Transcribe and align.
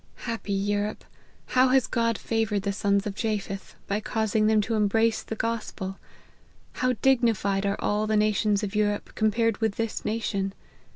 Happy 0.25 0.51
Europe! 0.51 1.03
how 1.49 1.67
has 1.67 1.85
God 1.85 2.17
favoured 2.17 2.63
the 2.63 2.73
sons 2.73 3.05
of 3.05 3.13
Japheth, 3.13 3.75
by 3.85 3.99
causing 3.99 4.47
them 4.47 4.59
to 4.61 4.73
embrace 4.73 5.21
the 5.21 5.35
gospel! 5.35 5.99
How 6.73 6.93
dignified 7.03 7.67
are 7.67 7.77
all 7.79 8.07
the 8.07 8.17
nations 8.17 8.63
of 8.63 8.73
Europe 8.73 9.11
compared 9.15 9.57
with 9.59 9.75
this 9.75 10.03
nation 10.03 10.53